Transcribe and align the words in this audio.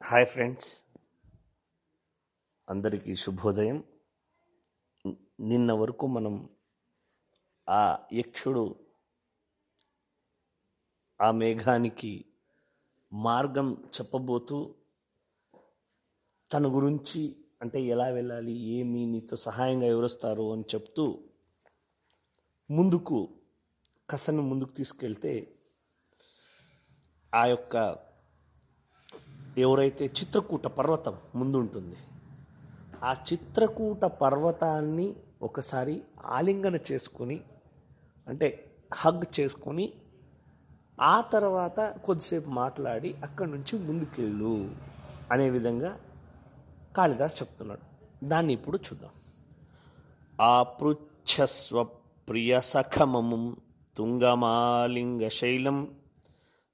Hi 0.00 0.26
friends. 0.26 0.68
అందరికీ 2.68 3.14
శుభోదయం. 3.14 3.78
నిన్న 5.40 5.72
వరకు 5.72 6.06
మనం 6.06 6.34
ఆ 7.68 7.82
యక్షుడు 8.12 8.62
ఆ 11.20 11.30
మేఘానికి 11.32 12.12
మార్గం 13.12 13.68
చెప్పబోతూ 13.96 14.58
తన 16.50 16.66
గురించి 16.68 17.22
అంటే 17.62 17.82
ఎలా 17.84 18.08
వెళ్ళాలి 18.08 18.52
ఏమి 18.52 19.06
నీతో 19.06 19.36
సహాయంగా 19.36 19.86
ఎవరొస్తారు 19.86 20.52
అని 20.52 20.66
చెప్తూ 20.74 21.06
ముందుకు 22.70 23.18
కథను 24.08 24.42
ముందుకు 24.42 24.72
తీసుకెళ్తే 24.72 25.34
ఆ 27.32 27.46
యొక్క 27.46 28.07
ఎవరైతే 29.58 30.04
చిత్రకూట 30.06 30.66
పర్వతం 30.66 31.16
ముందుంటుంది 31.34 31.96
ఆ 33.04 33.12
చిత్రకూట 33.12 34.04
పర్వతాన్ని 34.04 35.16
ఒకసారి 35.42 36.02
ఆలింగన 36.24 36.78
చేసుకొని 36.92 37.40
అంటే 38.28 38.48
హగ్ 38.94 39.40
చేసుకొని 39.40 39.92
ఆ 41.00 41.20
తర్వాత 41.20 41.94
కొద్దిసేపు 42.04 42.50
మాట్లాడి 42.50 43.14
అక్కడి 43.24 43.50
నుంచి 43.50 43.78
ముందుకెళ్ళు 43.78 44.70
అనే 45.32 45.50
విధంగా 45.50 46.00
కాళిదాస్ 46.96 47.42
చెప్తున్నాడు. 47.42 47.84
దాన్ని 48.26 48.52
ఇప్పుడు 48.52 48.76
చూద్దాం. 48.76 49.10
ఆపృచ్ఛస్వ 50.40 51.82
ప్రియ 52.28 52.60
సఖమము 52.60 53.56
తుంగమాలింగ 53.96 55.28
శైలం 55.28 55.78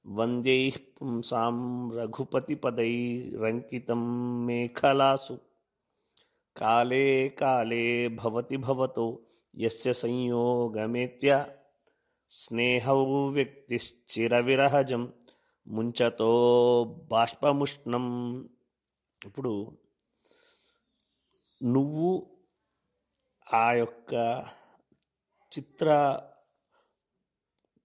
వందే 0.05 0.57
పుంసాం 0.97 1.57
రఘుపతిపదైరంకితం 1.95 4.03
మేఖలాసు 4.47 5.37
కాలే 6.57 7.29
కాలే 7.39 8.09
భవతి 8.15 8.57
భవతో 8.57 9.21
యస్య 9.55 9.93
సంయోగమేత్య 9.93 11.45
స్నేహౌ 12.31 13.29
వ్యక్తిశ్చిరవిరహజం 13.29 15.13
ముంచతో 15.67 16.33
బాష్పముష్ణం 17.11 18.07
ఇప్పుడు 19.21 19.55
నువ్వు 21.61 22.13
ఆ 23.47 23.73
యొక్క 23.73 24.15
చిత్ర 25.53 25.89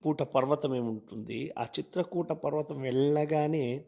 కూట 0.03 0.23
పర్వతం 0.23 0.75
ఏముంటుంది? 0.75 1.53
ఆ 1.59 1.63
చిత్రకూట 1.63 2.31
పర్వతం 2.31 2.81
వెళ్ళగానే 2.81 3.85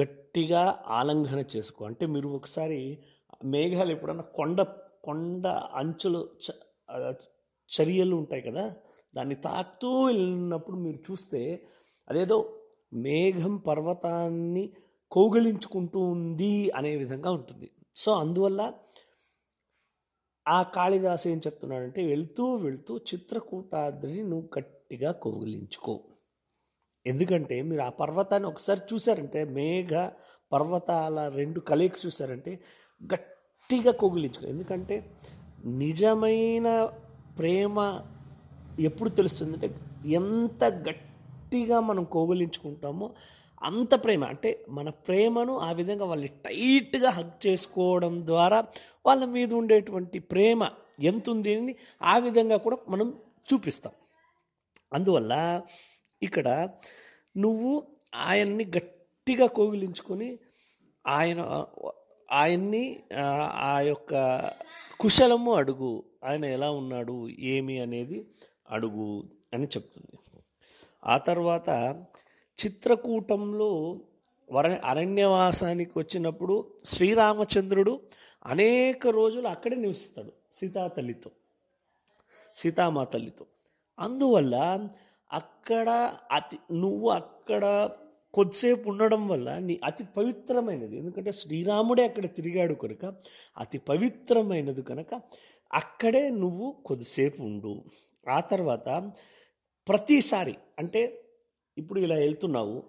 గట్టిగా 0.00 0.82
ఆలంఘన 0.86 1.44
చేసుకో. 1.56 1.84
అంటే 1.84 2.06
మీరు 2.06 2.28
ఒకసారి 2.28 2.98
మేఘాలు 3.44 3.90
ఎప్పుడన్నా 3.92 4.22
కొండ 4.22 4.62
కొండ 5.04 5.46
అంచులు 5.46 6.28
చ- 6.50 7.14
చర్యలు 7.80 8.16
ఉంటాయి 8.16 8.42
కదా? 8.42 8.74
దాన్ని 9.16 9.34
తాకుతూ 9.34 10.02
వెళ్ళినప్పుడు 10.02 10.76
మీరు 10.76 10.96
చూస్తే 10.96 11.66
అదేదో 12.08 12.60
మేఘం 12.92 13.56
పర్వతాన్ని 13.56 14.72
కౌగలించుకుంటూ 15.12 16.00
ఉంది 16.00 16.70
అనే 16.70 16.96
విధంగా 16.96 17.30
ఉంటుంది. 17.30 17.70
సో 17.96 18.12
అందువల్ల 18.12 18.72
ఆ 20.48 20.62
కాళిదాసు 20.62 21.28
ఏం 21.28 21.38
చెప్తున్నాడంటే 21.38 22.06
వెళ్తూ 22.06 22.56
వెళ్తూ 22.56 22.96
చిత్రకూటాద్రిని 22.96 24.22
నువ్వు 24.22 24.48
గట్టిగా 24.58 25.12
కౌగిలించుకో. 25.12 25.94
ఎందుకంటే 27.06 27.62
మీరు 27.62 27.82
ఆ 27.82 27.88
పర్వతాన్ని 27.88 28.48
ఒకసారి 28.48 28.80
చూసారంటే 28.94 29.44
మేఘ 29.44 30.10
పర్వతాల 30.52 31.28
రెండు 31.28 31.60
కలయిక 31.60 31.92
చూసారంటే 32.06 32.52
గట్టిగా 33.00 33.92
కౌగిలించుకో. 33.92 34.46
ఎందుకంటే 34.46 34.96
నిజమైన 35.64 36.68
ప్రేమ 37.38 38.04
ఎప్పుడు 38.80 39.10
తెలుస్తుందంటే 39.10 39.68
ఎంత 40.06 40.64
గట్టిగా 40.64 41.80
మనం 41.80 42.04
కౌగిలించుకుంటామో 42.04 43.06
అంత 43.62 44.04
ప్రేమ. 44.04 44.24
అంటే 44.24 44.64
మన 44.68 44.90
ప్రేమను 44.90 45.58
ఆ 45.58 45.72
విధంగా 45.72 46.04
వాళ్ళని 46.04 46.28
టైట్గా 46.28 47.10
హక్ 47.10 47.46
చేసుకోవడం 47.46 48.22
ద్వారా 48.26 48.58
వాళ్ళ 49.06 49.24
మీద 49.24 49.54
ఉండేటువంటి 49.54 50.18
ప్రేమ 50.18 50.62
ఎంత 51.02 51.30
ఉంది 51.30 51.54
అని 51.56 51.74
ఆ 52.02 52.18
విధంగా 52.18 52.56
కూడా 52.56 52.78
మనం 52.88 53.08
చూపిస్తాం. 53.48 53.92
అందువల్ల 54.92 55.62
ఇక్కడ 56.22 56.48
నువ్వు 57.36 57.86
ఆయన్ని 58.14 58.64
గట్టిగా 58.76 59.46
కోగిలించుకొని 59.46 60.38
ఆయన 61.06 61.40
ఆయన్ని 62.30 63.02
ఆ, 63.16 63.24
ఆ 63.52 63.80
యొక్క 63.80 64.12
కుశలము 65.00 65.54
అడుగు. 65.54 66.04
ఆయన 66.24 66.44
ఎలా 66.44 66.70
ఉన్నాడు 66.70 67.28
ఏమి 67.28 67.80
అనేది 67.80 68.26
అడుగు 68.70 69.24
అని 69.54 69.64
చెప్తుంది. 69.64 70.18
ఆ 71.06 71.18
తర్వాత 71.18 71.70
చిత్రకూటంలో 72.58 74.00
వర 74.52 74.72
అరణ్యవాసానికి 74.84 75.92
వచ్చినప్పుడు 75.96 76.70
శ్రీరామచంద్రుడు 76.84 78.00
అనేక 78.46 79.06
రోజులు 79.06 79.48
అక్కడే 79.48 79.76
నివసిస్తాడు 79.76 80.32
సీతాతల్లితో 80.52 81.30
సీతామా 82.56 83.04
తల్లితో 83.04 83.46
అందువల్ల 83.98 84.54
అక్కడ 85.32 85.88
అతి 86.32 86.58
నువ్వు 86.72 87.10
అక్కడ 87.10 87.90
కొద్దిసేపు 88.34 88.88
ఉండడం 88.88 89.28
వల్ల 89.28 89.58
నీ 89.58 89.80
అతి 89.84 90.04
పవిత్రమైనది. 90.04 90.96
ఎందుకంటే 90.96 91.32
శ్రీరాముడే 91.32 92.04
అక్కడ 92.08 92.26
తిరిగాడు 92.26 92.74
కనుక 92.74 93.04
అతి 93.58 93.78
పవిత్రమైనది 93.78 94.82
కనుక 94.82 95.20
అక్కడే 95.72 96.30
నువ్వు 96.30 96.76
కొద్దిసేపు 96.86 97.42
ఉండు. 97.42 97.82
ఆ 98.28 98.40
తర్వాత 98.40 99.12
ప్రతిసారి 99.88 100.54
అంటే 100.78 101.02
ఇప్పుడు 101.78 102.00
ఇలా 102.00 102.14
వెళ్తున్నావు 102.14 102.82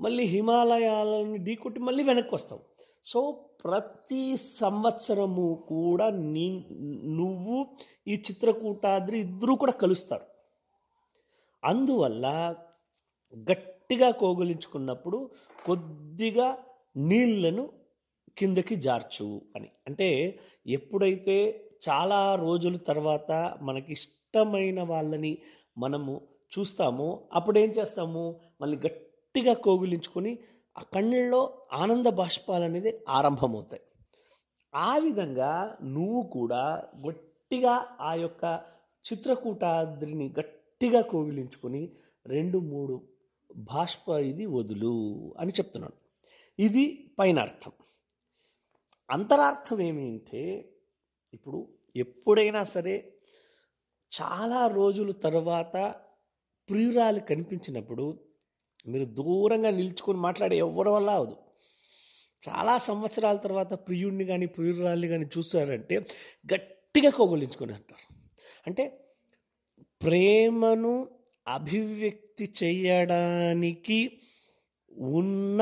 మళ్ళీ 0.00 0.24
హిమాలయాలను 0.24 1.36
ఢీకొట్టి 1.36 1.80
మళ్ళీ 1.80 2.04
వెనక్కి 2.04 2.34
వస్తావు 2.34 2.60
సో 3.04 3.44
ప్రతి 3.64 4.36
సంవత్సరము 4.36 5.66
కూడా 5.68 6.10
నీ 6.10 6.66
నువ్వు 7.04 7.76
ఈ 8.08 8.14
చిత్రకూటాద్రి 8.14 9.20
ఇద్దరూ 9.20 9.56
కూడా 9.56 9.72
కలుస్తారు. 9.72 10.26
అందువల్ల 11.64 12.54
గట్టిగా 13.50 14.10
కోగులించుకున్నప్పుడు 14.10 15.30
కొద్దిగా 15.66 16.58
నీళ్ళను 16.96 17.72
కిందకి 18.38 18.74
జార్చు 18.76 19.40
అని. 19.56 19.68
అంటే 19.86 20.38
ఎప్పుడైతే 20.66 21.36
చాలా 21.88 22.34
రోజుల 22.34 22.76
తర్వాత 22.76 23.58
మనకి 23.62 23.92
ఇష్టమైన 23.92 24.82
వాళ్ళని 24.82 25.38
మనము 25.78 26.28
చూస్తామో. 26.52 27.28
అప్పుడు 27.32 27.58
ఏం 27.58 27.70
చేస్తాము? 27.70 28.40
మళ్ళీ 28.60 28.76
గట్టిగా 28.76 29.54
కోగిలించుకొని 29.54 30.38
ఆ 30.76 30.82
కళ్ళల్లో 30.94 31.66
ఆనంద 31.72 32.06
బాష్పాలు 32.06 32.64
అనేది 32.64 33.04
ఆరంభమవుతాయి. 33.08 33.82
ఆ 34.74 34.98
విధంగా 34.98 35.78
నువ్వు 35.82 36.22
కూడా 36.22 36.90
గట్టిగా 37.06 37.96
ఆ 38.00 38.14
యొక్క 38.14 38.44
చిత్రకూటాద్రిని 39.04 40.34
గట్టిగా 40.38 41.00
కోగిలించుకొని 41.00 41.92
రెండు 42.26 42.58
మూడు 42.58 42.94
బాష్ప 43.56 44.08
ఇది 44.08 44.46
వదులు 44.46 44.94
అని 45.38 45.50
చెప్తున్నాడు. 45.50 45.96
ఇది 46.58 47.14
పైన 47.18 47.38
అర్థం 47.38 47.72
అంతరార్థం 49.10 49.80
ఏమిటంటే 49.80 50.42
ఇప్పుడు 51.34 51.68
ఎప్పుడైనా 51.96 52.64
సరే 52.64 52.94
చాలా 54.12 54.66
రోజుల 54.66 55.10
తర్వాత 55.10 55.76
ప్రియురాలు 56.68 57.20
కనిపించినప్పుడు 57.20 58.06
మీరు 58.86 59.04
దూరంగా 59.04 59.70
నిల్చుకొని 59.70 60.18
మాట్లాడే 60.18 60.56
ఎవరి 60.58 60.90
వల్ల 60.90 61.10
అవదు 61.10 61.36
చాలా 62.42 62.78
సంవత్సరాల 62.78 63.36
తర్వాత 63.36 63.72
ప్రియుడిని 63.86 64.24
కానీ 64.24 64.46
ప్రియురాల్ని 64.46 65.08
కానీ 65.08 65.26
చూసారంటే 65.36 65.96
గట్టిగా 66.52 67.10
కౌగులించుకొని 67.10 67.72
అంటారు 67.72 68.04
అంటే 68.66 68.84
ప్రేమను 70.00 70.94
అభివ్యక్తి 71.48 72.46
చేయడానికి 72.62 73.98
ఉన్న 75.12 75.60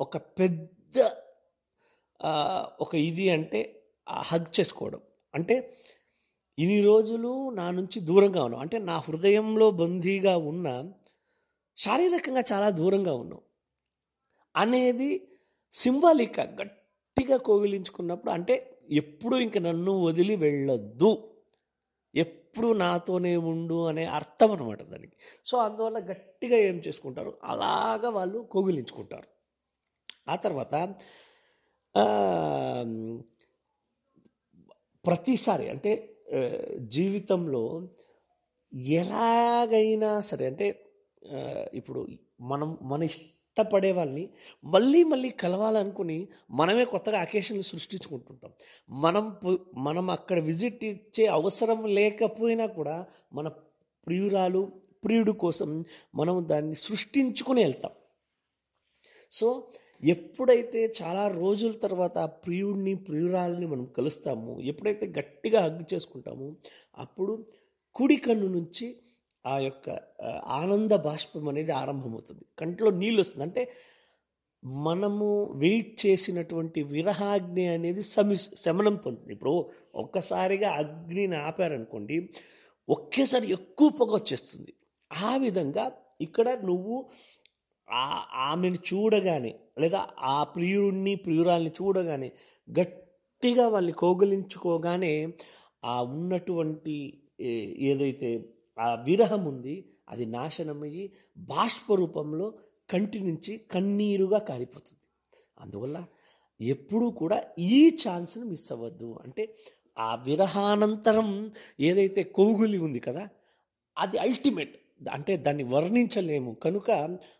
ఒక 0.00 0.16
పెద్ద 0.16 0.98
ఒక 2.80 2.94
ఇది 2.94 3.30
అంటే 3.30 3.60
హగ్ 4.22 4.60
చేసుకోవడం. 4.60 5.00
అంటే 5.34 5.54
ఇన్ని 6.58 6.82
రోజులు 6.82 7.50
నా 7.50 7.70
నుంచి 7.70 8.00
దూరంగా 8.00 8.44
ఉన్నావు. 8.44 8.62
అంటే 8.62 8.78
నా 8.78 8.98
హృదయంలో 8.98 9.70
బందీగా 9.70 10.36
ఉన్న 10.36 10.92
శారీరకంగా 11.76 12.42
చాలా 12.52 12.70
దూరంగా 12.70 13.14
ఉన్నావు. 13.14 13.42
అనేది 14.56 15.28
సింబాలిక్ 15.72 16.40
గట్టిగా 16.40 17.36
కోగిలించుకున్నప్పుడు 17.36 18.30
అంటే 18.30 18.80
ఎప్పుడు 18.90 19.36
ఇంక 19.36 19.58
నన్ను 19.58 19.92
వదిలి 19.92 20.36
వెళ్ళొద్దు. 20.36 21.30
ఎప్పుడు 22.14 22.72
నాతోనే 22.72 23.36
ఉండు 23.36 23.86
అనే 23.86 24.04
అర్థం 24.04 24.52
అనమాట 24.52 24.82
దానికి. 24.82 25.12
సో 25.44 25.58
అందువల్ల 25.58 25.98
గట్టిగా 25.98 26.56
ఏం 26.56 26.74
చేసుకుంటారు? 26.76 27.38
అలాగా 27.44 28.10
వాళ్ళు 28.10 28.48
కోగిలించుకుంటారు 28.50 29.28
ఆ 30.30 30.36
తర్వాత 30.36 30.94
ప్రతిసారి 35.06 35.68
అంటే 35.70 36.13
జీవితంలో 36.78 37.88
ఎలాగైనా 38.74 40.20
సరే 40.20 40.46
అంటే 40.46 40.66
ఇప్పుడు 41.74 42.06
మనం 42.40 42.78
మన 42.82 43.02
ఇష్టపడే 43.02 43.92
వాళ్ళని 43.92 44.28
మళ్ళీ 44.64 45.04
మళ్ళీ 45.04 45.30
కలవాలనుకుని 45.30 46.28
మనమే 46.50 46.84
కొత్తగా 46.84 47.20
అకేషన్లు 47.20 47.62
సృష్టించుకుంటుంటాం. 47.62 48.52
మనం 48.90 49.36
మనం 49.74 50.10
అక్కడ 50.10 50.38
విజిట్ 50.42 50.84
ఇచ్చే 50.84 51.26
అవసరం 51.26 51.86
లేకపోయినా 51.86 52.66
కూడా 52.66 53.06
మన 53.32 53.48
ప్రియురాలు 54.06 54.72
ప్రియుడు 55.04 55.32
కోసం 55.32 55.82
మనం 56.14 56.46
దాన్ని 56.48 56.74
సృష్టించుకుని 56.74 57.62
వెళ్తాం. 57.64 57.92
సో 59.32 59.68
ఎప్పుడైతే 60.02 60.94
చాలా 61.02 61.28
రోజుల 61.28 61.72
తర్వాత 61.72 62.18
ఆ 62.18 62.26
ప్రియుడిని 62.26 62.94
ప్రియురాలని 62.94 63.66
మనం 63.66 63.84
కలుస్తామో 63.84 64.60
ఎప్పుడైతే 64.60 65.06
గట్టిగా 65.06 65.60
హగ్గు 65.62 65.94
చేసుకుంటామో 65.94 66.54
అప్పుడు 66.98 67.46
కుడి 67.94 68.16
కన్ను 68.16 68.48
నుంచి 68.48 68.96
ఆ 69.46 69.58
యొక్క 69.58 70.00
ఆనంద 70.46 70.90
బాష్పం 70.90 71.48
అనేది 71.48 71.72
ఆరంభమవుతుంది. 71.72 72.44
కంట్లో 72.58 72.90
నీళ్ళు 72.90 73.20
వస్తుంది. 73.20 73.44
అంటే 73.44 73.70
మనము 74.64 75.52
వెయిట్ 75.52 76.06
చేసినటువంటి 76.06 76.82
విరహాగ్ని 76.82 77.68
అనేది 77.68 78.02
సమి 78.02 78.36
శమనం 78.36 78.96
పొందుతుంది. 78.96 79.32
ఇప్పుడు 79.32 79.70
ఒక్కసారిగా 79.94 80.70
అగ్నిని 80.70 81.36
ఆపారనుకోండి 81.36 82.30
ఒకేసారి 82.88 83.52
ఎక్కువ 83.52 83.88
పొగ 83.90 84.14
వచ్చేస్తుంది. 84.14 84.72
ఆ 85.22 85.36
విధంగా 85.36 85.92
ఇక్కడ 86.20 86.48
నువ్వు 86.64 87.10
ఆ 87.88 88.04
ఆమెను 88.42 88.76
చూడగానే 88.88 89.52
లేదా 89.78 90.00
ఆ 90.18 90.42
ప్రియుడిని 90.44 91.16
ప్రియురాల్ని 91.16 91.70
చూడగానే 91.70 92.28
గట్టిగా 92.68 93.68
వాళ్ళని 93.68 93.92
కోగులించుకోగానే 93.92 95.12
ఆ 95.84 96.02
ఉన్నటువంటి 96.02 96.96
ఏ- 97.40 97.74
ఏదైతే 97.80 98.30
ఆ 98.78 98.94
విరహం 99.04 99.44
ఉంది 99.44 99.74
అది 100.08 100.26
నాశనమయ్యి 100.26 101.04
బాష్ప 101.36 101.94
రూపంలో 101.94 102.46
కంటి 102.90 103.20
నుంచి 103.20 103.58
కన్నీరుగా 103.72 104.38
కారిపోతుంది. 104.38 105.04
అందువల్ల 105.58 105.98
ఎప్పుడూ 106.60 107.10
కూడా 107.10 107.38
ఈ 107.58 107.78
ఛాన్స్ని 108.02 108.44
మిస్ 108.44 108.72
అవ్వద్దు. 108.72 109.18
అంటే 109.24 109.42
ఆ 109.98 110.14
విరహానంతరం 110.26 111.28
ఏదైతే 111.80 112.22
కౌగులి 112.36 112.78
ఉంది 112.78 113.00
కదా 113.00 113.24
అది 113.96 114.18
అల్టిమేట్ 114.18 114.74
అంటే 115.12 115.36
దాన్ని 115.36 115.64
వర్ణించలేము. 115.64 116.52
కనుక 116.54 116.90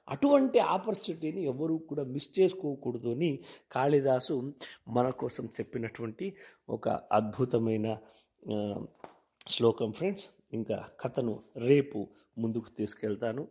అటువంటి 0.08 0.58
ఆపర్చునిటీని 0.58 1.42
ఎవరు 1.44 1.74
కూడా 1.74 2.04
మిస్ 2.04 2.40
చేసుకోకూడదు 2.40 3.08
అని 3.08 3.30
కాళిదాసు 3.72 4.54
మన 4.88 5.10
కోసం 5.10 5.46
చెప్పినటువంటి 5.46 6.36
ఒక 6.68 6.88
అద్భుతమైన 6.88 7.98
శ్లోకం 9.48 9.92
ఫ్రెండ్స్. 9.92 10.26
ఇంకా 10.52 10.88
కథను 11.00 11.42
రేపు 11.56 12.08
ముందుకు 12.38 12.68
తీసుకెళ్తాను. 12.78 13.48